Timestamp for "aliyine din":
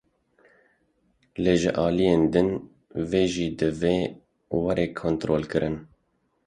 1.85-2.49